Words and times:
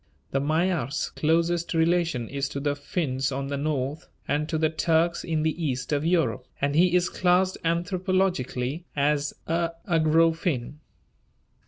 The 0.31 0.39
Magyar's 0.41 1.11
closest 1.11 1.75
relation 1.75 2.27
is 2.27 2.49
to 2.49 2.59
the 2.59 2.75
Finns 2.75 3.31
on 3.31 3.49
the 3.49 3.55
north 3.55 4.09
and 4.27 4.49
to 4.49 4.57
the 4.57 4.71
Turks 4.71 5.23
in 5.23 5.43
the 5.43 5.63
east 5.63 5.91
of 5.93 6.03
Europe, 6.03 6.47
and 6.59 6.73
he 6.73 6.95
is 6.95 7.07
classed 7.07 7.59
anthropologically 7.63 8.85
as 8.95 9.35
a 9.45 9.73
Ugro 9.87 10.35
Finn. 10.35 10.79